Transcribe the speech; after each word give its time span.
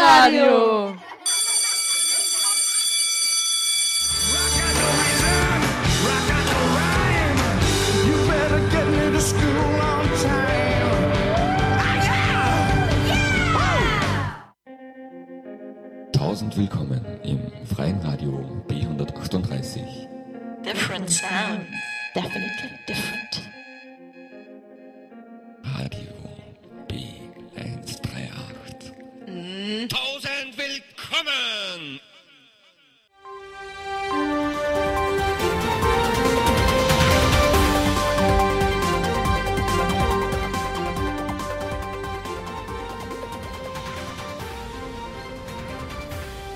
Fanradio! 0.00 0.96
Tausend 16.12 16.56
willkommen 16.56 17.04
im 17.22 17.40
freien 17.66 18.00
Radio 18.00 18.62
B138. 18.68 20.08
Different 20.64 21.10
sound. 21.10 21.66
Definitely 22.14 22.70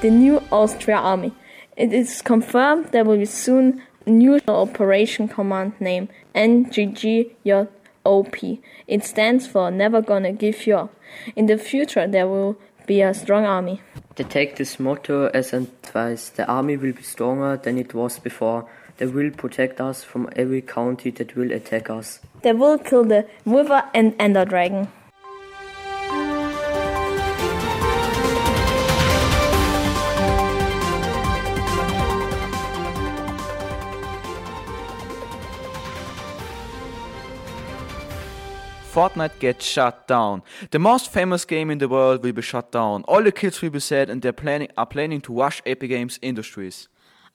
the 0.04 0.10
new 0.10 0.38
Austria 0.52 0.96
Army. 0.98 1.32
It 1.78 1.94
is 1.94 2.20
confirmed 2.20 2.88
there 2.92 3.06
will 3.06 3.16
be 3.16 3.24
soon 3.24 3.80
a 4.04 4.10
new 4.10 4.38
operation 4.46 5.28
command 5.28 5.80
name 5.80 6.10
NGGJOP. 6.34 7.70
It 8.86 9.02
stands 9.02 9.46
for 9.46 9.70
Never 9.70 10.02
Gonna 10.02 10.32
Give 10.32 10.66
You 10.66 10.76
Up. 10.76 10.94
In 11.34 11.46
the 11.46 11.56
future, 11.56 12.06
there 12.06 12.28
will 12.28 12.58
be 12.86 13.00
a 13.00 13.14
strong 13.14 13.46
army. 13.46 13.80
They 14.16 14.24
take 14.24 14.56
this 14.56 14.78
motto 14.78 15.28
as 15.28 15.54
advice. 15.54 16.28
The 16.28 16.46
army 16.46 16.76
will 16.76 16.92
be 16.92 17.02
stronger 17.02 17.56
than 17.56 17.78
it 17.78 17.94
was 17.94 18.18
before. 18.18 18.68
They 18.98 19.06
will 19.06 19.30
protect 19.30 19.80
us 19.80 20.04
from 20.04 20.28
every 20.36 20.60
county 20.60 21.12
that 21.12 21.34
will 21.34 21.50
attack 21.50 21.88
us. 21.88 22.20
They 22.42 22.52
will 22.52 22.76
kill 22.76 23.04
the 23.04 23.26
Wither 23.46 23.84
and 23.94 24.14
Ender 24.18 24.44
Dragon. 24.44 24.88
Fortnite 38.94 39.40
gets 39.40 39.66
shut 39.66 40.06
down. 40.06 40.44
The 40.70 40.78
most 40.78 41.12
famous 41.12 41.44
game 41.44 41.68
in 41.68 41.78
the 41.78 41.88
world 41.88 42.22
will 42.22 42.32
be 42.32 42.42
shut 42.42 42.70
down. 42.70 43.02
All 43.08 43.24
the 43.24 43.32
kids 43.32 43.60
will 43.60 43.70
be 43.70 43.80
sad 43.80 44.08
and 44.08 44.22
they're 44.22 44.32
planning 44.32 44.68
are 44.76 44.86
planning 44.86 45.20
to 45.22 45.32
wash 45.32 45.60
Epic 45.66 45.90
Games 45.90 46.20
Industries. 46.22 46.86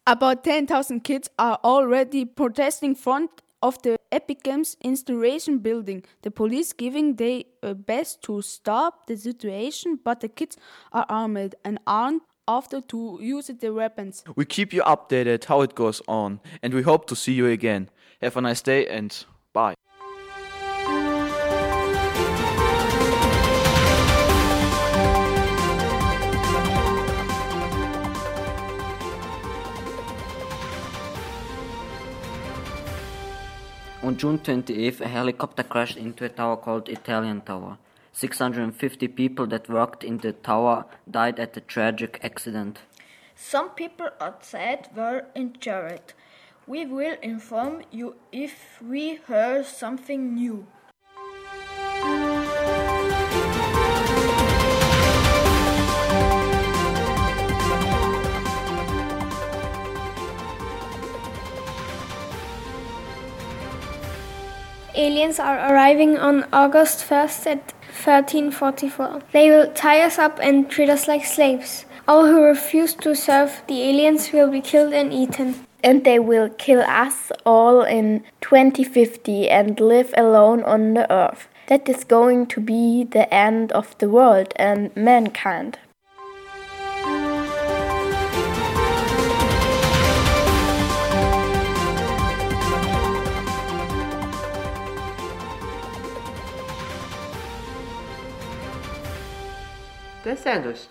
About 0.08 0.46
10,000 0.46 1.02
kids 1.02 1.30
are 1.38 1.60
already 1.62 2.24
protesting 2.24 2.96
front 2.96 3.42
of 3.62 3.82
the 3.82 3.98
Epic 4.10 4.44
Games 4.44 4.78
installation 4.86 5.58
building. 5.58 6.06
The 6.22 6.32
police 6.32 6.72
giving 6.72 7.18
their 7.18 7.42
uh, 7.62 7.74
best 7.74 8.22
to 8.24 8.42
stop 8.42 9.08
the 9.08 9.18
situation, 9.18 10.00
but 10.02 10.22
the 10.22 10.30
kids 10.30 10.56
are 10.94 11.06
armed 11.10 11.56
and 11.66 11.78
aren't 11.86 12.24
after 12.48 12.80
to 12.80 13.20
use 13.22 13.48
their 13.48 13.74
weapons. 13.74 14.24
We 14.38 14.46
keep 14.46 14.72
you 14.72 14.82
updated 14.84 15.44
how 15.44 15.60
it 15.64 15.76
goes 15.76 16.02
on 16.08 16.40
and 16.64 16.74
we 16.74 16.84
hope 16.84 17.06
to 17.08 17.18
see 17.18 17.34
you 17.34 17.48
again. 17.48 17.90
Have 18.22 18.38
a 18.38 18.42
nice 18.42 18.62
day 18.62 18.88
and 18.88 19.12
bye. 19.52 19.76
On 34.10 34.18
June 34.18 34.40
28th, 34.40 35.02
a 35.02 35.08
helicopter 35.08 35.62
crashed 35.62 35.96
into 35.96 36.26
a 36.26 36.30
tower 36.30 36.58
called 36.58 36.90
Italian 36.90 37.42
Tower. 37.42 37.78
650 38.12 39.08
people 39.10 39.46
that 39.46 39.70
worked 39.70 40.04
in 40.04 40.18
the 40.18 40.32
tower 40.34 40.86
died 41.08 41.40
at 41.40 41.54
the 41.54 41.62
tragic 41.62 42.20
accident. 42.24 42.80
Some 43.36 43.70
people 43.70 44.10
outside 44.20 44.90
were 44.96 45.26
injured. 45.36 46.14
We 46.66 46.88
will 46.88 47.18
inform 47.22 47.84
you 47.92 48.16
if 48.32 48.82
we 48.82 49.20
hear 49.28 49.64
something 49.64 50.34
new. 50.34 50.66
Aliens 65.00 65.40
are 65.40 65.72
arriving 65.72 66.18
on 66.18 66.46
August 66.52 67.08
1st 67.10 67.48
at 67.48 67.72
1344. 68.04 69.22
They 69.32 69.50
will 69.50 69.72
tie 69.72 70.02
us 70.02 70.20
up 70.20 70.40
and 70.44 70.70
treat 70.70 70.90
us 70.90 71.08
like 71.08 71.24
slaves. 71.24 71.86
All 72.06 72.26
who 72.26 72.44
refuse 72.44 72.96
to 72.96 73.16
serve 73.16 73.62
the 73.68 73.82
aliens 73.82 74.34
will 74.34 74.52
be 74.52 74.60
killed 74.60 74.92
and 74.92 75.14
eaten. 75.14 75.66
And 75.82 76.04
they 76.04 76.20
will 76.20 76.50
kill 76.50 76.82
us 76.82 77.32
all 77.46 77.84
in 77.84 78.26
2050 78.42 79.50
and 79.50 79.80
live 79.80 80.14
alone 80.18 80.64
on 80.64 80.96
the 80.96 81.10
earth. 81.10 81.48
That 81.68 81.88
is 81.88 82.04
going 82.04 82.48
to 82.48 82.60
be 82.60 83.06
the 83.06 83.34
end 83.34 83.72
of 83.72 83.98
the 84.00 84.10
world 84.10 84.52
and 84.58 84.94
mankind. 84.98 85.80
The 100.30 100.38
Santos. 100.38 100.88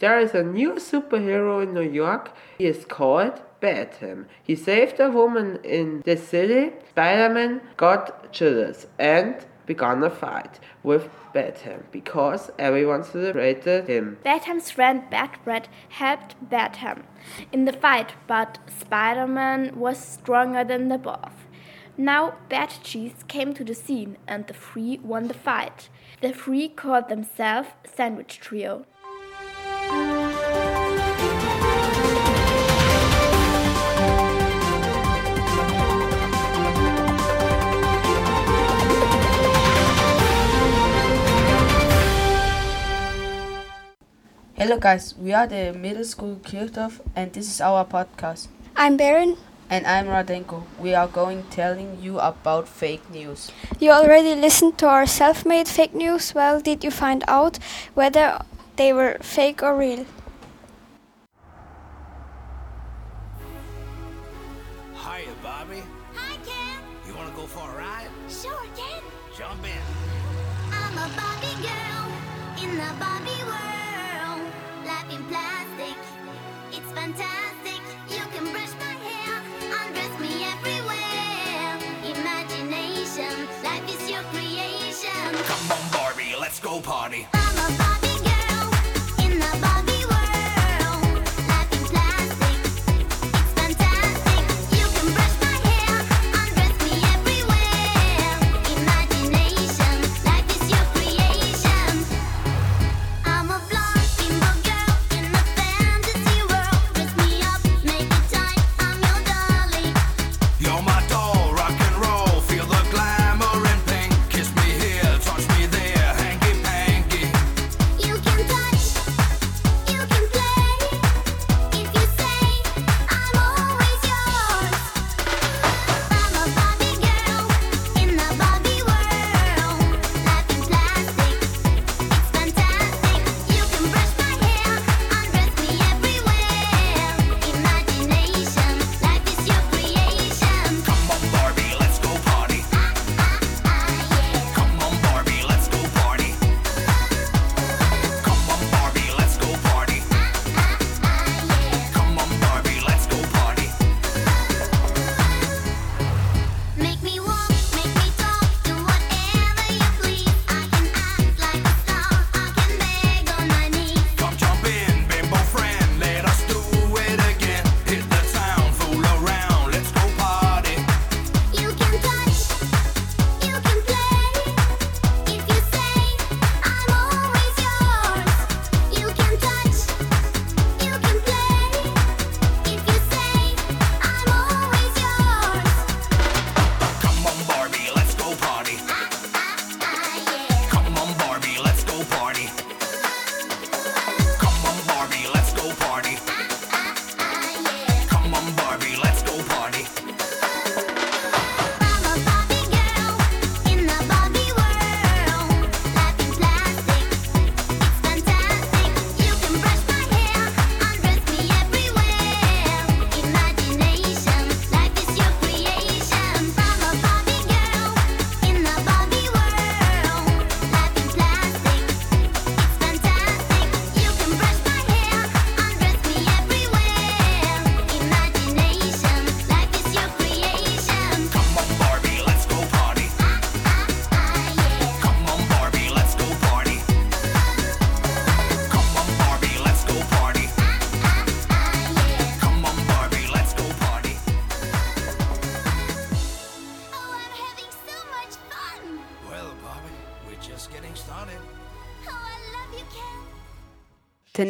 There 0.00 0.18
is 0.18 0.34
a 0.34 0.42
new 0.42 0.72
superhero 0.72 1.62
in 1.62 1.72
New 1.72 1.88
York. 1.88 2.32
He 2.58 2.66
is 2.66 2.84
called 2.84 3.40
Batman. 3.60 4.26
He 4.42 4.56
saved 4.56 4.98
a 4.98 5.08
woman 5.08 5.60
in 5.62 6.02
the 6.04 6.16
city. 6.16 6.72
Spider-Man 6.88 7.60
got 7.76 8.32
jealous 8.32 8.88
and 8.98 9.46
began 9.64 10.02
a 10.02 10.10
fight 10.10 10.58
with 10.82 11.08
Batman 11.32 11.84
because 11.92 12.50
everyone 12.58 13.04
celebrated 13.04 13.86
him. 13.86 14.18
Batman's 14.24 14.72
friend 14.72 15.04
Batrat 15.08 15.66
helped 15.90 16.34
Batman 16.50 17.04
in 17.52 17.66
the 17.66 17.72
fight, 17.72 18.14
but 18.26 18.58
Spider-Man 18.80 19.78
was 19.78 19.98
stronger 19.98 20.64
than 20.64 20.88
the 20.88 20.98
both. 20.98 21.46
Now 22.00 22.32
Bat 22.48 22.78
Cheese 22.82 23.12
came 23.28 23.52
to 23.52 23.62
the 23.62 23.74
scene 23.74 24.16
and 24.26 24.46
the 24.46 24.54
three 24.54 24.98
won 25.04 25.28
the 25.28 25.34
fight. 25.34 25.90
The 26.22 26.32
three 26.32 26.66
called 26.66 27.10
themselves 27.10 27.68
Sandwich 27.84 28.40
Trio. 28.40 28.86
Hello 44.54 44.78
guys, 44.78 45.14
we 45.18 45.34
are 45.34 45.46
the 45.46 45.74
middle 45.74 46.04
school 46.04 46.36
Kirchdorf 46.36 47.00
and 47.14 47.30
this 47.34 47.46
is 47.46 47.60
our 47.60 47.84
podcast. 47.84 48.48
I'm 48.74 48.96
Baron. 48.96 49.36
And 49.70 49.86
I'm 49.86 50.06
Radenko. 50.06 50.64
We 50.80 50.94
are 50.94 51.06
going 51.06 51.44
telling 51.44 52.02
you 52.02 52.18
about 52.18 52.66
fake 52.66 53.08
news. 53.08 53.52
You 53.78 53.92
already 53.92 54.34
listened 54.34 54.78
to 54.78 54.88
our 54.88 55.06
self-made 55.06 55.68
fake 55.68 55.94
news. 55.94 56.34
Well, 56.34 56.60
did 56.60 56.82
you 56.82 56.90
find 56.90 57.22
out 57.28 57.60
whether 57.94 58.42
they 58.74 58.92
were 58.92 59.16
fake 59.22 59.62
or 59.62 59.76
real? 59.78 60.06
Hiya, 64.98 65.34
Barbie. 65.40 65.84
Hi, 66.16 66.36
Ken. 66.44 66.82
You 67.06 67.14
want 67.14 67.30
to 67.30 67.36
go 67.36 67.46
for 67.46 67.70
a 67.70 67.78
ride? 67.78 68.10
Sure, 68.28 68.66
Ken. 68.74 69.02
Jump 69.38 69.62
in. 69.62 69.84
I'm 70.74 70.98
a 70.98 71.06
Barbie 71.14 71.62
girl 71.62 72.10
in 72.58 72.74
the 72.74 72.90
Barbie 72.98 73.44
world. 73.46 74.50
Life 74.84 75.14
in 75.14 75.22
plastic, 75.30 75.96
it's 76.72 76.90
fantastic. 76.90 77.49
Let's 86.50 86.58
go 86.58 86.80
party. 86.80 87.39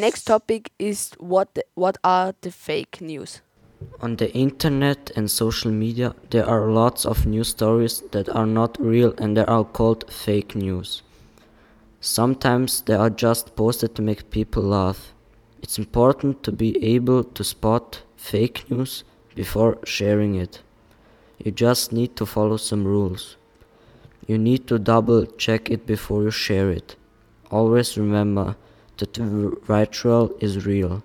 Next 0.00 0.24
topic 0.24 0.72
is 0.78 1.12
what 1.18 1.54
the, 1.54 1.64
what 1.74 1.98
are 2.02 2.34
the 2.40 2.50
fake 2.50 3.00
news? 3.00 3.42
On 4.00 4.16
the 4.16 4.32
internet 4.34 5.10
and 5.16 5.30
social 5.30 5.70
media, 5.70 6.14
there 6.30 6.46
are 6.46 6.70
lots 6.70 7.06
of 7.06 7.26
news 7.26 7.48
stories 7.48 8.02
that 8.12 8.28
are 8.28 8.46
not 8.46 8.80
real 8.80 9.14
and 9.18 9.36
they 9.36 9.44
are 9.44 9.64
called 9.64 10.10
fake 10.12 10.54
news. 10.54 11.02
Sometimes 12.00 12.82
they 12.82 12.94
are 12.94 13.10
just 13.10 13.56
posted 13.56 13.94
to 13.94 14.02
make 14.02 14.30
people 14.30 14.62
laugh. 14.62 15.12
It's 15.62 15.78
important 15.78 16.42
to 16.44 16.52
be 16.52 16.82
able 16.82 17.24
to 17.24 17.44
spot 17.44 18.02
fake 18.16 18.70
news 18.70 19.04
before 19.34 19.78
sharing 19.84 20.34
it. 20.34 20.62
You 21.38 21.50
just 21.52 21.92
need 21.92 22.16
to 22.16 22.26
follow 22.26 22.56
some 22.56 22.84
rules. 22.84 23.36
You 24.26 24.38
need 24.38 24.66
to 24.68 24.78
double 24.78 25.26
check 25.26 25.70
it 25.70 25.86
before 25.86 26.22
you 26.22 26.30
share 26.30 26.70
it. 26.70 26.96
Always 27.50 27.98
remember 27.98 28.56
that 29.00 29.14
the 29.14 29.58
virtual 29.64 30.34
is 30.40 30.64
real, 30.64 31.02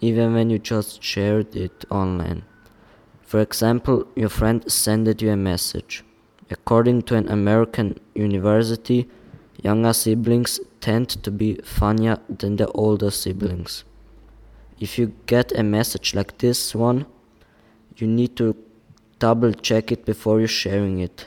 even 0.00 0.32
when 0.32 0.48
you 0.50 0.58
just 0.58 1.02
shared 1.02 1.54
it 1.54 1.84
online. 1.90 2.42
For 3.22 3.40
example, 3.40 4.06
your 4.16 4.30
friend 4.30 4.64
sent 4.72 5.20
you 5.20 5.30
a 5.30 5.36
message. 5.36 6.02
According 6.50 7.02
to 7.02 7.14
an 7.14 7.28
American 7.28 8.00
university, 8.14 9.06
younger 9.62 9.92
siblings 9.92 10.60
tend 10.80 11.10
to 11.10 11.30
be 11.30 11.56
funnier 11.62 12.18
than 12.28 12.56
the 12.56 12.68
older 12.68 13.10
siblings. 13.10 13.84
If 14.80 14.98
you 14.98 15.12
get 15.26 15.52
a 15.52 15.62
message 15.62 16.14
like 16.14 16.38
this 16.38 16.74
one, 16.74 17.04
you 17.96 18.06
need 18.06 18.36
to 18.36 18.56
double 19.18 19.52
check 19.52 19.90
it 19.92 20.04
before 20.04 20.38
you're 20.38 20.48
sharing 20.48 21.00
it. 21.00 21.26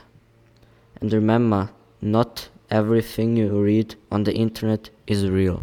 And 1.00 1.12
remember, 1.12 1.70
not 2.00 2.48
everything 2.70 3.36
you 3.36 3.62
read 3.62 3.94
on 4.10 4.24
the 4.24 4.34
internet 4.34 4.90
is 5.06 5.28
real. 5.28 5.62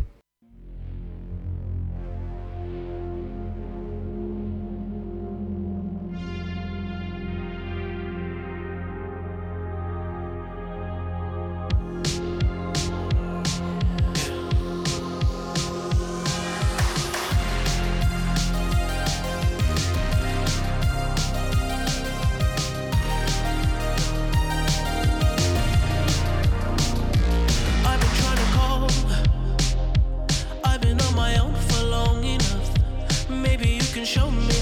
Can 34.00 34.06
show 34.06 34.32
me 34.32 34.58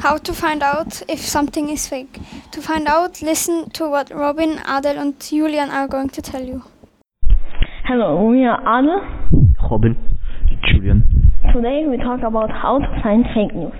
How 0.00 0.16
to 0.16 0.32
find 0.32 0.62
out 0.62 1.02
if 1.08 1.18
something 1.18 1.68
is 1.70 1.88
fake. 1.88 2.20
To 2.52 2.62
find 2.62 2.86
out, 2.86 3.20
listen 3.20 3.68
to 3.70 3.90
what 3.90 4.10
Robin, 4.14 4.60
Adel 4.64 4.96
and 4.96 5.20
Julian 5.20 5.70
are 5.70 5.88
going 5.88 6.08
to 6.10 6.22
tell 6.22 6.42
you. 6.42 6.62
Hello, 7.84 8.24
we 8.24 8.44
are 8.44 8.60
Adel. 8.62 9.02
Robin, 9.70 9.96
Julian. 10.64 11.32
Today 11.52 11.84
we 11.88 11.96
talk 11.96 12.20
about 12.22 12.48
how 12.50 12.78
to 12.78 13.02
find 13.02 13.24
fake 13.34 13.54
news. 13.54 13.74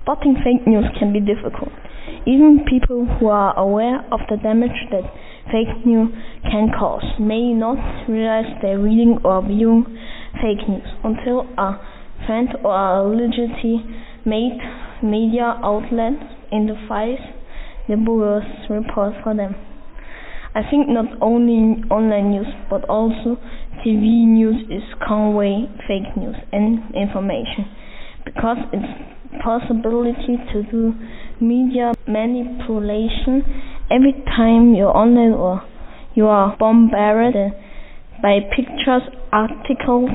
Spotting 0.00 0.36
fake 0.44 0.66
news 0.66 0.86
can 0.98 1.12
be 1.12 1.20
difficult. 1.20 1.72
Even 2.24 2.64
people 2.68 3.04
who 3.18 3.26
are 3.26 3.52
aware 3.58 3.98
of 4.12 4.20
the 4.30 4.36
damage 4.36 4.78
that 4.90 5.04
fake 5.50 5.84
news 5.84 6.10
can 6.42 6.70
cause 6.78 7.04
may 7.18 7.52
not 7.52 7.78
realize 8.08 8.46
they're 8.62 8.78
reading 8.78 9.18
or 9.24 9.42
viewing 9.46 9.84
fake 10.40 10.68
news 10.68 10.88
until 11.04 11.46
a 11.58 11.80
friend 12.26 12.48
or 12.64 12.74
a 12.74 13.02
legitimate 13.08 14.60
media 15.02 15.58
outlet 15.62 16.12
identifies 16.52 17.18
the 17.88 17.96
bogus 17.96 18.44
report 18.68 19.14
for 19.22 19.34
them. 19.34 19.54
I 20.54 20.62
think 20.68 20.88
not 20.88 21.06
only 21.20 21.82
online 21.90 22.30
news 22.30 22.48
but 22.68 22.84
also 22.88 23.36
TV 23.84 24.26
news 24.26 24.66
is 24.70 24.82
convey 25.06 25.70
fake 25.86 26.16
news 26.16 26.36
and 26.52 26.82
information 26.94 27.64
because 28.24 28.58
its 28.72 28.84
possibility 29.42 30.36
to 30.52 30.62
do 30.70 30.94
media 31.40 31.92
manipulation 32.06 33.44
every 33.90 34.12
time 34.36 34.74
you're 34.74 34.94
online 34.96 35.32
or 35.32 35.62
you 36.14 36.26
are 36.26 36.56
bombarded 36.58 37.52
by 38.22 38.40
pictures, 38.54 39.02
articles, 39.32 40.10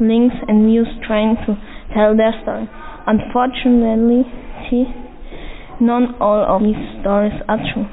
links 0.00 0.36
and 0.48 0.66
news 0.66 0.88
trying 1.06 1.36
to 1.46 1.56
tell 1.94 2.16
their 2.16 2.32
story. 2.42 2.68
Unfortunately, 3.06 4.24
none 5.80 6.14
all 6.20 6.44
of 6.44 6.62
these 6.62 7.00
stories 7.00 7.32
are 7.48 7.58
true. 7.72 7.86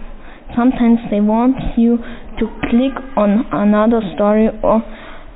Sometimes 0.55 0.99
they 1.09 1.21
want 1.21 1.55
you 1.77 1.97
to 2.39 2.45
click 2.69 2.93
on 3.15 3.45
another 3.51 4.01
story 4.15 4.49
or 4.61 4.81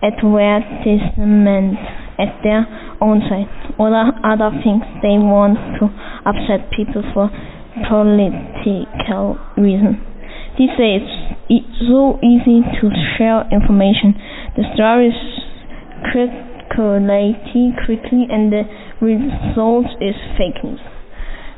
advertisement 0.03 1.77
at 2.19 2.37
their 2.43 2.65
own 3.01 3.21
site 3.29 3.49
or 3.77 3.93
other 4.25 4.49
things 4.63 4.81
they 5.01 5.17
want 5.17 5.57
to 5.77 5.85
upset 6.25 6.69
people 6.73 7.03
for 7.13 7.29
political 7.85 9.37
reason. 9.57 10.01
These 10.57 10.73
days 10.77 11.05
it's 11.49 11.67
so 11.87 12.17
easy 12.23 12.65
to 12.81 12.89
share 13.17 13.45
information. 13.51 14.17
The 14.57 14.65
stories 14.73 15.13
circulate 16.13 17.37
quickly 17.85 18.27
and 18.29 18.51
the 18.51 18.63
result 19.01 19.85
is 20.01 20.15
fake 20.37 20.63
news. 20.63 20.79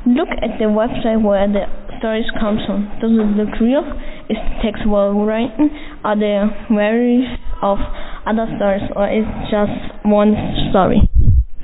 Look 0.06 0.28
at 0.42 0.58
the 0.58 0.66
website 0.66 1.22
where 1.22 1.46
the 1.46 1.66
stories 1.98 2.24
come 2.38 2.58
from. 2.66 2.88
Does 3.00 3.12
it 3.12 3.36
look 3.36 3.60
real? 3.60 3.84
Is 4.30 4.36
the 4.36 4.62
text 4.62 4.88
well 4.88 5.12
written? 5.12 5.70
Are 6.04 6.18
there 6.18 6.48
various 6.72 7.28
of 7.62 7.78
other 8.26 8.46
stories 8.56 8.88
or 8.96 9.08
is 9.08 9.26
just 9.50 10.04
one 10.04 10.34
story? 10.70 11.09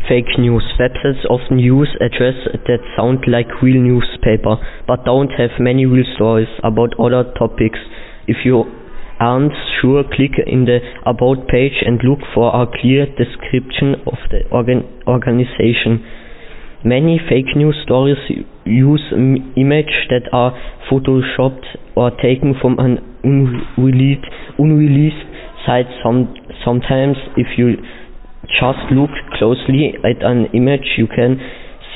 Fake 0.09 0.39
news 0.39 0.63
websites 0.79 1.27
often 1.29 1.59
use 1.59 1.91
addresses 2.01 2.55
that 2.55 2.79
sound 2.97 3.25
like 3.27 3.61
real 3.61 3.83
newspaper, 3.83 4.55
but 4.87 5.05
don't 5.05 5.31
have 5.35 5.51
many 5.59 5.85
real 5.85 6.07
stories 6.15 6.47
about 6.63 6.95
other 6.95 7.25
topics. 7.37 7.79
If 8.29 8.45
you 8.45 8.71
aren't 9.19 9.53
sure, 9.81 10.05
click 10.05 10.39
in 10.47 10.65
the 10.65 10.79
About 11.05 11.49
page 11.49 11.83
and 11.85 11.99
look 12.05 12.21
for 12.33 12.55
a 12.55 12.71
clear 12.71 13.07
description 13.07 13.97
of 14.07 14.15
the 14.31 14.47
organ 14.53 14.87
organization. 15.09 16.07
Many 16.85 17.19
fake 17.19 17.57
news 17.57 17.75
stories 17.83 18.19
use 18.65 19.03
images 19.11 20.07
that 20.11 20.31
are 20.33 20.55
photoshopped 20.87 21.67
or 21.97 22.13
taken 22.23 22.55
from 22.63 22.79
an 22.79 23.03
unreleased, 23.25 24.23
unreleased 24.57 25.27
site. 25.67 25.91
Some, 26.05 26.33
sometimes, 26.65 27.17
if 27.37 27.59
you 27.59 27.83
just 28.49 28.91
look 28.93 29.11
closely 29.39 29.95
at 30.05 30.23
an 30.23 30.47
image, 30.55 30.97
you 30.97 31.07
can 31.07 31.39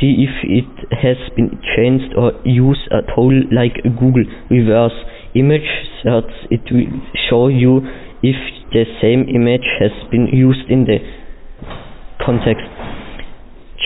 see 0.00 0.24
if 0.24 0.34
it 0.42 0.70
has 0.96 1.16
been 1.36 1.60
changed 1.76 2.14
or 2.16 2.32
used 2.44 2.88
at 2.90 3.04
all, 3.16 3.32
like 3.52 3.82
Google 3.84 4.24
reverse 4.50 4.96
image 5.34 5.68
search. 6.02 6.32
It 6.50 6.62
will 6.72 6.88
show 7.28 7.48
you 7.48 7.82
if 8.22 8.36
the 8.72 8.84
same 9.02 9.28
image 9.28 9.66
has 9.78 9.92
been 10.10 10.26
used 10.32 10.68
in 10.68 10.84
the 10.84 10.98
context. 12.24 12.64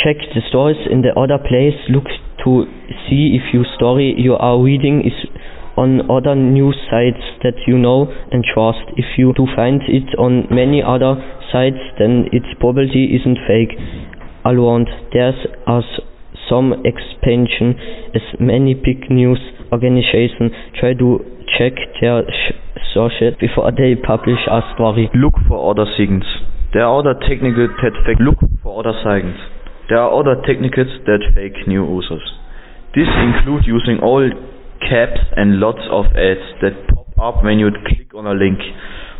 Check 0.04 0.16
the 0.34 0.42
stories 0.48 0.80
in 0.90 1.02
the 1.02 1.14
other 1.18 1.38
place. 1.38 1.78
Look 1.88 2.06
to 2.44 2.66
see 3.08 3.38
if 3.38 3.54
your 3.54 3.64
story 3.76 4.14
you 4.16 4.34
are 4.34 4.60
reading 4.60 5.00
is 5.00 5.16
on 5.76 6.06
other 6.10 6.34
news 6.34 6.76
sites 6.90 7.22
that 7.42 7.54
you 7.66 7.78
know 7.78 8.06
and 8.30 8.44
trust. 8.44 8.84
If 8.96 9.18
you 9.18 9.32
do 9.34 9.46
find 9.56 9.82
it 9.88 10.14
on 10.18 10.46
many 10.50 10.82
other 10.82 11.18
sites, 11.54 11.78
then 12.02 12.26
it 12.34 12.42
probably 12.58 13.14
isn't 13.14 13.38
fake. 13.46 13.78
Around 14.42 14.90
there's 15.14 15.38
as 15.70 15.86
some 16.50 16.74
expansion 16.84 17.78
as 18.12 18.26
many 18.42 18.74
big 18.74 19.08
news 19.08 19.38
organizations 19.72 20.52
try 20.74 20.92
to 20.92 21.22
check 21.46 21.72
their 22.02 22.26
sources 22.92 23.32
before 23.40 23.70
they 23.72 23.94
publish 23.94 24.42
a 24.50 24.60
story. 24.74 25.08
Look 25.14 25.34
for 25.48 25.70
other 25.70 25.86
signs. 25.96 26.26
There 26.74 26.82
are 26.82 26.98
other 26.98 27.14
techniques 27.14 27.56
that 27.56 27.94
fake. 28.04 28.18
Look 28.18 28.42
for 28.62 28.82
other 28.82 28.98
signs. 29.06 29.38
There 29.88 29.98
are 29.98 30.10
other 30.10 30.34
techniques 30.42 30.90
that 31.06 31.22
fake 31.34 31.66
news. 31.66 32.10
This 32.94 33.08
includes 33.08 33.66
using 33.66 34.02
all 34.02 34.26
caps 34.80 35.22
and 35.36 35.60
lots 35.60 35.82
of 35.90 36.06
ads 36.18 36.44
that 36.62 36.74
pop 36.92 37.38
up 37.38 37.44
when 37.44 37.58
you 37.58 37.70
click 37.86 38.14
on 38.14 38.26
a 38.26 38.34
link. 38.34 38.58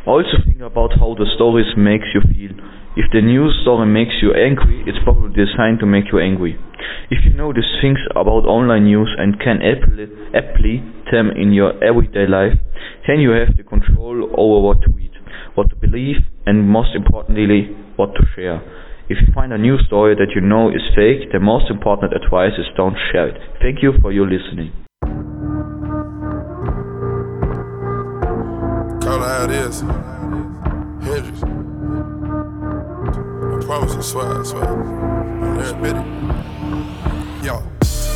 Also 0.07 0.37
think 0.45 0.61
about 0.61 0.93
how 1.01 1.17
the 1.17 1.25
stories 1.35 1.73
makes 1.77 2.05
you 2.13 2.21
feel. 2.21 2.53
If 2.95 3.09
the 3.11 3.25
news 3.25 3.57
story 3.65 3.89
makes 3.89 4.21
you 4.21 4.37
angry, 4.37 4.85
it's 4.87 5.01
probably 5.03 5.33
designed 5.33 5.81
to 5.81 5.87
make 5.87 6.13
you 6.13 6.21
angry. 6.21 6.61
If 7.09 7.25
you 7.25 7.33
know 7.33 7.53
these 7.53 7.73
things 7.81 7.99
about 8.13 8.45
online 8.45 8.85
news 8.85 9.09
and 9.17 9.41
can 9.41 9.65
apply 9.65 10.85
them 11.11 11.33
in 11.33 11.57
your 11.57 11.73
everyday 11.83 12.29
life, 12.29 12.61
then 13.09 13.21
you 13.21 13.31
have 13.33 13.57
the 13.57 13.65
control 13.65 14.29
over 14.37 14.61
what 14.61 14.83
to 14.83 14.93
read, 14.93 15.13
what 15.55 15.71
to 15.71 15.77
believe, 15.77 16.21
and 16.45 16.69
most 16.69 16.95
importantly, 16.95 17.73
what 17.97 18.13
to 18.15 18.23
share. 18.37 18.61
If 19.09 19.19
you 19.25 19.33
find 19.35 19.53
a 19.53 19.59
news 19.59 19.85
story 19.87 20.15
that 20.17 20.37
you 20.37 20.41
know 20.41 20.69
is 20.69 20.85
fake, 20.95 21.33
the 21.33 21.41
most 21.41 21.71
important 21.71 22.13
advice 22.13 22.53
is 22.61 22.67
don't 22.77 22.97
share 23.11 23.29
it. 23.29 23.41
Thank 23.61 23.83
you 23.83 23.93
for 24.01 24.13
your 24.13 24.29
listening. 24.29 24.84
How 29.45 29.51
it 29.51 29.57
is. 29.57 29.81
Hendrix. 31.05 31.43
I 31.43 31.45
promise 33.67 33.93
I 33.93 34.01
swear, 34.01 34.41
I 34.41 34.43
swear. 34.43 34.65
On 34.65 35.61
every 35.61 35.83
bit. 35.83 35.97
Yo. 37.45 37.61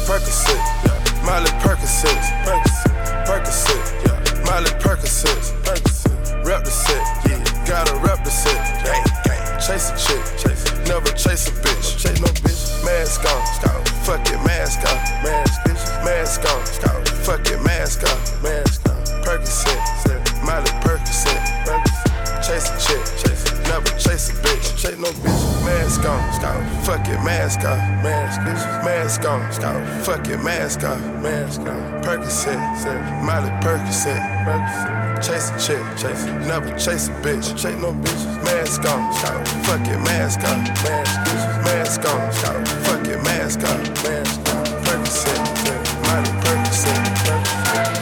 Percocet, 0.08 0.56
yeah. 0.56 1.26
Molly 1.26 1.52
Percocet. 1.60 2.16
Percocet, 3.28 3.84
yeah. 4.06 4.16
Molly 4.46 4.72
Percocet. 4.80 5.52
Percocet. 5.64 6.46
Rep 6.46 6.64
the 6.64 6.70
set, 6.70 7.04
yeah. 7.28 7.66
Gotta 7.66 7.94
rep 7.96 8.24
the 8.24 8.30
set. 8.30 8.56
Gang, 8.82 9.04
gang. 9.24 9.60
Chase 9.60 9.90
a 9.90 9.96
chick, 9.98 10.24
chase 10.38 10.64
it. 10.64 10.88
Never 10.88 11.12
chase 11.12 11.48
a 11.48 11.52
bitch. 11.60 11.98
Chase 11.98 12.20
no 12.22 12.28
bitch. 12.40 12.82
Mask 12.86 13.20
on, 13.26 13.46
scout. 13.54 13.86
Fuck 14.06 14.26
it, 14.30 14.42
mask 14.46 14.80
on. 14.80 14.96
Mask, 15.22 15.60
bitch. 15.60 16.04
Mask 16.06 16.40
on, 16.54 16.64
scout. 16.64 17.06
Fuck 17.06 17.46
it, 17.50 17.62
mask 17.62 18.02
on. 18.04 18.42
Mask 18.42 18.88
on. 18.88 18.96
Percocet, 19.22 19.76
Molly 20.42 20.64
Percocet. 20.80 20.87
Chase 22.58 22.70
a 22.70 22.88
chick, 22.88 23.04
chase. 23.22 23.44
Never 23.68 23.88
chase 24.02 24.30
a 24.30 24.32
bitch. 24.42 24.76
Chase 24.76 24.98
no 24.98 25.06
bitch. 25.06 25.64
Mask 25.64 26.04
on, 26.04 26.32
scout. 26.34 26.84
Fuck 26.84 27.06
it, 27.06 27.22
mask 27.22 27.60
on. 27.60 27.78
Mask. 28.02 28.40
Mask 28.84 29.24
on, 29.24 29.52
scout. 29.52 30.04
Fuck 30.04 30.26
it, 30.26 30.42
mask 30.42 30.82
on. 30.82 31.22
Mask 31.22 31.60
on. 31.60 32.02
Percocet, 32.02 32.58
Molly 33.22 33.50
Percocet. 33.62 34.18
Chase 35.22 35.50
a 35.50 35.58
chick, 35.60 35.84
chase. 35.96 36.24
Never 36.48 36.76
chase 36.76 37.06
a 37.06 37.12
bitch. 37.22 37.54
Chase 37.56 37.78
no 37.78 37.92
bitch. 37.92 38.24
Mask 38.42 38.84
on, 38.86 39.14
scout. 39.14 39.46
Fuck 39.62 39.86
it, 39.86 40.00
mask 40.00 40.40
on. 40.40 40.64
Mask. 40.82 41.14
Mask 41.62 42.04
on, 42.10 42.32
scout. 42.32 42.68
Fuck 42.86 43.06
it, 43.06 43.22
mask 43.22 43.60
on. 43.60 43.78
Mask 44.02 44.40
on. 44.50 44.66
Percocet, 44.82 45.38
Molly 46.10 46.32
Percocet. 46.42 47.06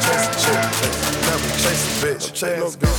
Chase 0.01 0.25
a 0.25 0.41
chick, 0.41 0.65
chase. 0.81 0.99
Never 1.29 1.51
chase 1.61 1.85
a 1.85 2.07
bitch. 2.07 2.33
Chase 2.33 2.59
no 2.59 2.71
bitch. 2.71 2.96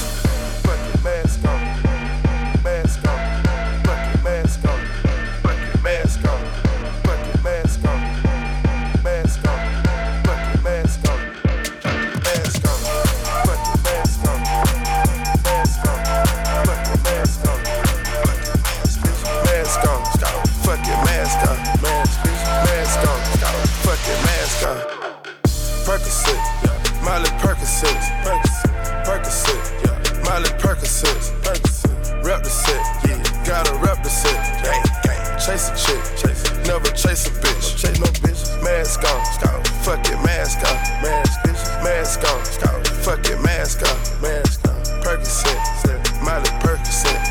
Fuck 43.07 43.24
Fucking 43.24 43.41
mask 43.41 43.81
off. 43.83 44.22
Mask 44.22 44.67
off. 44.67 44.83
Percocet. 45.01 46.22
Molly 46.22 46.51
Percocet. 46.59 47.24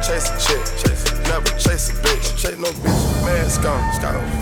Chase 0.00 0.30
a 0.30 0.40
chick. 0.40 0.64
Chase 0.80 1.04
never 1.28 1.50
chase 1.60 1.90
a 1.90 1.92
bitch. 2.00 2.34
Chase 2.38 2.56
no 2.56 2.68
bitch. 2.68 3.24
Mask 3.26 3.62
on. 3.66 3.82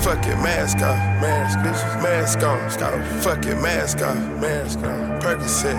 fuck 0.03 0.23
Fucking 0.23 0.41
mask 0.41 0.77
off. 0.77 0.95
Mask 1.21 1.59
bitch. 1.59 2.01
Mask 2.01 2.43
on. 2.45 2.71
fuck 2.71 3.23
Fucking 3.25 3.61
mask 3.61 4.03
off. 4.03 4.17
Mask 4.41 4.79
on. 4.85 5.21
Percocet. 5.21 5.75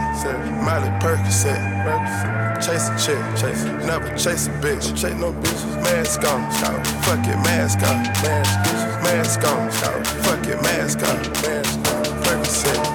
Molly 0.61 0.89
Percocet. 0.99 2.59
Chase 2.59 2.89
a 2.89 2.97
chick. 2.99 3.23
Chase 3.39 3.63
never 3.87 4.09
chase 4.17 4.47
a 4.47 4.51
bitch. 4.59 4.91
Chase 4.99 5.15
no 5.15 5.31
bitch. 5.31 5.81
Mask 5.81 6.25
on. 6.25 6.51
fuck 6.51 6.85
Fucking 7.05 7.41
mask 7.43 7.79
off. 7.83 8.03
Mask 8.21 8.59
bitch. 8.67 9.03
Mask 9.03 9.47
on. 9.47 9.71
fuck 9.71 10.05
Fucking 10.25 10.61
mask 10.61 10.99
off. 11.03 11.41
Mask 11.41 11.77
on. 11.77 12.03
Percocet. 12.21 12.86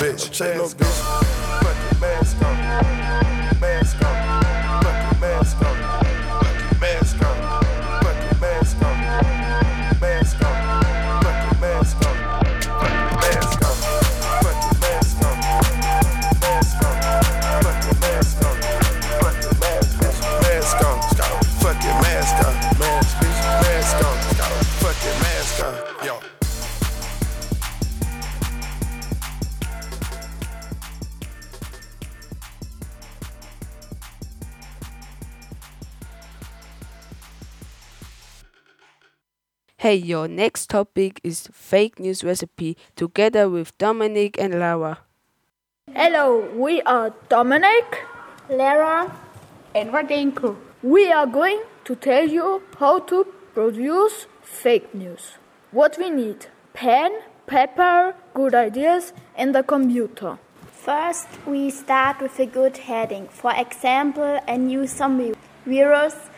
Bitch. 0.00 0.30
Chase 0.30 0.56
no 0.56 0.66
bitch. 0.68 1.43
Hey, 39.84 39.96
your 39.96 40.28
next 40.28 40.70
topic 40.70 41.20
is 41.22 41.46
fake 41.52 42.00
news 42.00 42.24
recipe 42.24 42.74
together 42.96 43.50
with 43.50 43.76
Dominic 43.76 44.38
and 44.38 44.58
Lara. 44.58 45.00
Hello, 45.92 46.50
we 46.56 46.80
are 46.84 47.12
Dominic, 47.28 47.98
Lara, 48.48 49.14
and 49.74 49.90
Radenko. 49.90 50.56
We 50.82 51.12
are 51.12 51.26
going 51.26 51.60
to 51.84 51.94
tell 51.96 52.26
you 52.26 52.62
how 52.78 53.00
to 53.00 53.26
produce 53.52 54.26
fake 54.40 54.94
news. 54.94 55.32
What 55.70 55.98
we 55.98 56.08
need 56.08 56.46
pen, 56.72 57.20
paper, 57.46 58.14
good 58.32 58.54
ideas, 58.54 59.12
and 59.36 59.54
a 59.54 59.62
computer. 59.62 60.38
First, 60.72 61.28
we 61.46 61.68
start 61.68 62.22
with 62.22 62.38
a 62.38 62.46
good 62.46 62.78
heading. 62.78 63.28
For 63.28 63.52
example, 63.54 64.40
a 64.48 64.56
new 64.56 64.86
zombie 64.86 65.34
virus 65.66 66.30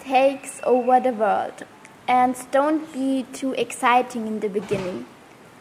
takes 0.00 0.62
over 0.64 1.00
the 1.00 1.12
world. 1.12 1.66
And 2.08 2.36
don't 2.50 2.92
be 2.92 3.26
too 3.32 3.52
exciting 3.54 4.26
in 4.26 4.40
the 4.40 4.48
beginning. 4.48 5.06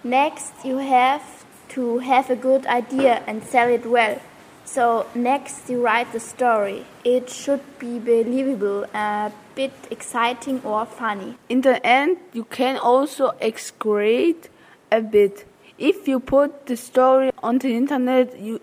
Next, 0.04 0.54
you 0.64 0.78
have 0.78 1.46
to 1.70 2.00
have 2.00 2.30
a 2.30 2.36
good 2.36 2.66
idea 2.68 3.24
and 3.26 3.44
sell 3.44 3.70
it 3.70 3.86
well. 3.86 4.20
So, 4.66 5.06
next, 5.14 5.70
you 5.70 5.84
write 5.84 6.12
the 6.12 6.20
story. 6.20 6.86
It 7.04 7.30
should 7.30 7.62
be 7.80 8.00
believable, 8.00 8.86
a 8.94 9.32
bit 9.56 9.74
exciting 9.92 10.62
or 10.64 10.86
funny. 10.86 11.38
In 11.50 11.62
the 11.62 11.86
end, 11.86 12.18
you 12.34 12.46
can 12.46 12.78
also 12.78 13.36
exaggerate 13.40 14.50
a 14.92 15.02
bit. 15.02 15.46
If 15.78 16.08
you 16.08 16.20
put 16.20 16.68
the 16.68 16.78
story 16.78 17.32
on 17.44 17.60
the 17.60 17.76
internet, 17.76 18.40
you 18.40 18.60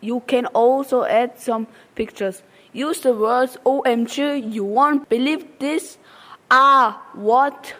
you 0.00 0.20
can 0.26 0.46
also 0.46 1.04
add 1.04 1.38
some 1.38 1.66
pictures. 1.94 2.42
Use 2.72 3.00
the 3.00 3.14
words 3.14 3.56
OMG, 3.64 4.52
you 4.52 4.64
won't 4.64 5.08
believe 5.08 5.58
this. 5.58 5.98
Ah, 6.48 7.02
what? 7.14 7.74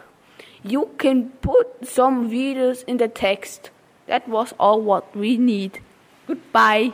You 0.61 0.89
can 0.97 1.29
put 1.41 1.87
some 1.87 2.29
videos 2.29 2.83
in 2.83 2.97
the 2.97 3.07
text. 3.07 3.69
That 4.07 4.27
was 4.27 4.53
all 4.59 4.81
what 4.81 5.15
we 5.15 5.37
need. 5.37 5.79
Goodbye. 6.27 6.91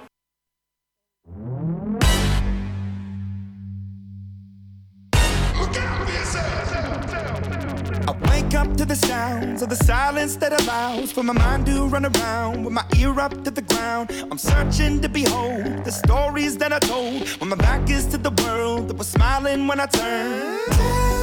I 8.05 8.15
wake 8.29 8.53
up 8.53 8.77
to 8.77 8.85
the 8.85 8.95
sounds 8.95 9.63
of 9.63 9.69
the 9.69 9.75
silence 9.75 10.35
that 10.35 10.61
allows 10.61 11.11
for 11.11 11.23
my 11.23 11.33
mind 11.33 11.65
to 11.65 11.87
run 11.87 12.05
around 12.05 12.65
with 12.65 12.73
my 12.73 12.85
ear 12.97 13.19
up 13.19 13.43
to 13.45 13.49
the 13.49 13.63
ground. 13.63 14.11
I'm 14.29 14.37
searching 14.37 15.01
to 15.01 15.09
behold 15.09 15.85
the 15.85 15.91
stories 15.91 16.55
that 16.57 16.71
I 16.71 16.77
told 16.77 17.27
when 17.39 17.49
my 17.49 17.55
back 17.55 17.89
is 17.89 18.05
to 18.07 18.19
the 18.19 18.31
world 18.43 18.89
that 18.89 18.97
was 18.97 19.07
smiling 19.07 19.67
when 19.67 19.79
I 19.79 19.87
turned. 19.87 21.22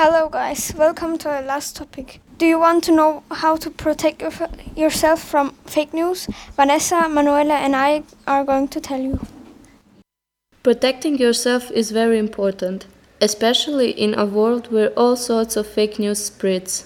Hello, 0.00 0.28
guys. 0.28 0.72
Welcome 0.76 1.18
to 1.18 1.28
our 1.28 1.42
last 1.42 1.74
topic. 1.74 2.20
Do 2.38 2.46
you 2.46 2.60
want 2.60 2.84
to 2.84 2.92
know 2.92 3.24
how 3.32 3.56
to 3.56 3.68
protect 3.68 4.22
your- 4.22 4.48
yourself 4.76 5.20
from 5.20 5.54
fake 5.66 5.92
news? 5.92 6.28
Vanessa, 6.54 7.08
Manuela, 7.08 7.54
and 7.54 7.74
I 7.74 8.04
are 8.24 8.44
going 8.44 8.68
to 8.68 8.80
tell 8.80 9.00
you. 9.00 9.18
Protecting 10.62 11.18
yourself 11.18 11.72
is 11.72 11.90
very 11.90 12.16
important, 12.16 12.86
especially 13.20 13.90
in 13.90 14.14
a 14.16 14.24
world 14.24 14.70
where 14.70 14.90
all 14.90 15.16
sorts 15.16 15.56
of 15.56 15.66
fake 15.66 15.98
news 15.98 16.26
spreads. 16.26 16.84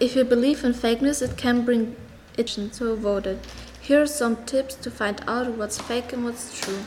If 0.00 0.14
you 0.14 0.22
believe 0.22 0.62
in 0.62 0.72
fake 0.72 1.02
news, 1.02 1.20
it 1.22 1.36
can 1.36 1.64
bring 1.64 1.96
attention 2.34 2.70
to 2.78 2.92
avoid 2.92 3.26
it. 3.26 3.38
Here 3.80 4.00
are 4.02 4.06
some 4.06 4.36
tips 4.46 4.76
to 4.82 4.90
find 4.92 5.20
out 5.26 5.48
what's 5.58 5.80
fake 5.80 6.12
and 6.12 6.24
what's 6.24 6.60
true. 6.60 6.84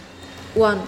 1. 0.55 0.87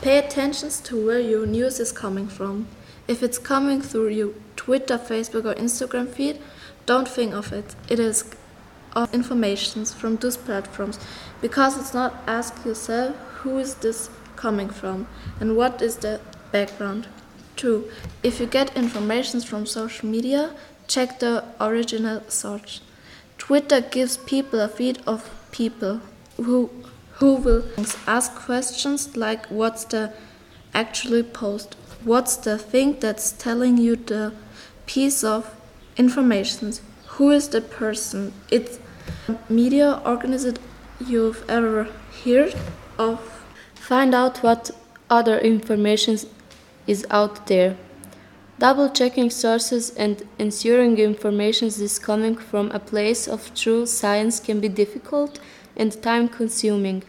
Pay 0.00 0.16
attention 0.16 0.70
to 0.84 1.06
where 1.06 1.20
your 1.20 1.44
news 1.46 1.78
is 1.80 1.92
coming 1.92 2.28
from. 2.28 2.66
If 3.08 3.22
it's 3.22 3.38
coming 3.38 3.80
through 3.80 4.08
your 4.08 4.32
Twitter, 4.56 4.98
Facebook, 4.98 5.44
or 5.44 5.54
Instagram 5.54 6.08
feed, 6.08 6.40
don't 6.86 7.08
think 7.08 7.34
of 7.34 7.52
it. 7.52 7.74
It 7.88 8.00
is 8.00 8.24
of 8.94 9.12
information 9.12 9.84
from 9.84 10.16
those 10.16 10.36
platforms 10.36 10.98
because 11.40 11.78
it's 11.78 11.92
not 11.92 12.14
ask 12.26 12.64
yourself 12.64 13.14
who 13.40 13.58
is 13.58 13.74
this 13.76 14.08
coming 14.36 14.70
from 14.70 15.06
and 15.38 15.56
what 15.56 15.82
is 15.82 15.96
the 15.98 16.20
background. 16.50 17.06
2. 17.56 17.90
If 18.22 18.40
you 18.40 18.46
get 18.46 18.76
information 18.76 19.40
from 19.40 19.66
social 19.66 20.08
media, 20.08 20.54
check 20.86 21.18
the 21.20 21.44
original 21.60 22.22
source. 22.28 22.80
Twitter 23.38 23.80
gives 23.80 24.16
people 24.16 24.60
a 24.60 24.68
feed 24.68 24.98
of 25.06 25.30
people 25.52 26.00
who 26.36 26.70
who 27.18 27.34
will 27.36 27.64
ask 28.06 28.34
questions 28.34 29.16
like 29.16 29.46
what's 29.46 29.84
the 29.84 30.12
actually 30.74 31.22
post 31.22 31.74
what's 32.06 32.36
the 32.36 32.56
thing 32.56 32.96
that's 33.00 33.32
telling 33.32 33.76
you 33.76 33.96
the 33.96 34.32
piece 34.86 35.24
of 35.24 35.54
information? 35.96 36.72
Who 37.18 37.30
is 37.30 37.48
the 37.48 37.60
person? 37.60 38.32
It's 38.50 38.78
media 39.48 40.00
organization 40.06 40.62
you've 41.04 41.44
ever 41.48 41.88
heard 42.24 42.54
of? 42.96 43.18
Find 43.74 44.14
out 44.14 44.38
what 44.38 44.70
other 45.10 45.38
information 45.38 46.18
is 46.86 47.04
out 47.10 47.48
there. 47.48 47.76
Double 48.58 48.88
checking 48.88 49.28
sources 49.28 49.90
and 49.96 50.22
ensuring 50.38 50.96
information 50.98 51.68
is 51.68 51.98
coming 51.98 52.36
from 52.36 52.70
a 52.70 52.78
place 52.78 53.26
of 53.26 53.52
true 53.54 53.84
science 53.84 54.40
can 54.40 54.60
be 54.60 54.68
difficult 54.68 55.40
and 55.76 56.00
time 56.02 56.28
consuming 56.28 57.02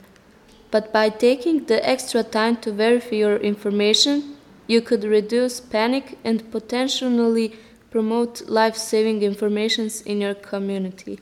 but 0.69 0.91
by 0.91 1.09
taking 1.09 1.65
the 1.65 1.87
extra 1.87 2.23
time 2.23 2.57
to 2.57 2.71
verify 2.71 3.15
your 3.15 3.37
information, 3.37 4.36
you 4.67 4.81
could 4.81 5.03
reduce 5.03 5.59
panic 5.59 6.17
and 6.23 6.51
potentially 6.51 7.55
promote 7.89 8.47
life 8.47 8.75
saving 8.75 9.21
information 9.21 9.89
in 10.05 10.21
your 10.21 10.35
community. 10.35 11.19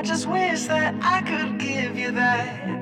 I 0.00 0.02
just 0.02 0.26
wish 0.26 0.64
that 0.64 0.94
I 1.02 1.20
could 1.20 1.58
give 1.58 1.98
you 1.98 2.10
that 2.12 2.69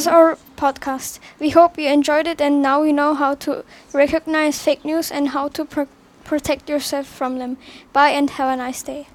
Was 0.00 0.06
our 0.06 0.38
podcast. 0.56 1.18
We 1.38 1.50
hope 1.50 1.78
you 1.78 1.88
enjoyed 1.88 2.26
it 2.26 2.40
and 2.40 2.62
now 2.62 2.82
you 2.82 2.92
know 2.92 3.14
how 3.14 3.34
to 3.44 3.64
recognize 3.92 4.62
fake 4.62 4.84
news 4.84 5.10
and 5.12 5.28
how 5.28 5.48
to 5.48 5.64
pro- 5.64 5.88
protect 6.24 6.70
yourself 6.70 7.06
from 7.06 7.38
them. 7.38 7.56
Bye 7.92 8.10
and 8.10 8.30
have 8.30 8.48
a 8.48 8.56
nice 8.56 8.82
day. 8.82 9.06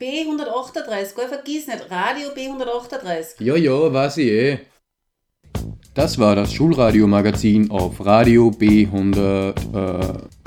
B138, 0.00 1.14
geh 1.14 1.28
vergiss 1.28 1.66
nicht, 1.66 1.90
Radio 1.90 2.30
B138. 2.30 3.40
Ja, 3.40 3.56
ja, 3.56 3.92
weiß 3.92 4.16
ich 4.18 4.28
eh. 4.28 4.58
Das 5.94 6.18
war 6.18 6.34
das 6.34 6.52
Schulradio-Magazin 6.52 7.70
auf 7.70 8.04
Radio 8.04 8.48
B100. 8.48 9.54
Äh 9.74 10.43